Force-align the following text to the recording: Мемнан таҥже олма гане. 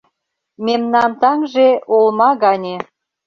Мемнан 0.65 1.11
таҥже 1.21 1.69
олма 1.95 2.31
гане. 2.43 2.75